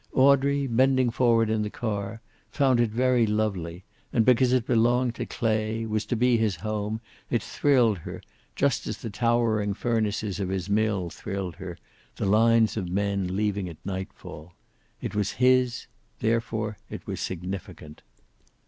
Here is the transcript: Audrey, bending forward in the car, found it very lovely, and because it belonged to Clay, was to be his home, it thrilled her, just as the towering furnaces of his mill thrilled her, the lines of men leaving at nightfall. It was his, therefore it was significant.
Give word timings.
Audrey, 0.13 0.65
bending 0.65 1.11
forward 1.11 1.47
in 1.47 1.61
the 1.61 1.69
car, 1.69 2.21
found 2.49 2.79
it 2.79 2.89
very 2.89 3.27
lovely, 3.27 3.83
and 4.11 4.25
because 4.25 4.51
it 4.51 4.65
belonged 4.65 5.13
to 5.13 5.27
Clay, 5.27 5.85
was 5.85 6.07
to 6.07 6.15
be 6.15 6.37
his 6.37 6.55
home, 6.55 6.99
it 7.29 7.43
thrilled 7.43 7.99
her, 7.99 8.19
just 8.55 8.87
as 8.87 8.97
the 8.97 9.11
towering 9.11 9.75
furnaces 9.75 10.39
of 10.39 10.49
his 10.49 10.67
mill 10.67 11.11
thrilled 11.11 11.57
her, 11.57 11.77
the 12.15 12.25
lines 12.25 12.75
of 12.75 12.89
men 12.89 13.35
leaving 13.35 13.69
at 13.69 13.77
nightfall. 13.85 14.53
It 15.01 15.13
was 15.13 15.33
his, 15.33 15.85
therefore 16.17 16.79
it 16.89 17.05
was 17.05 17.19
significant. 17.19 18.01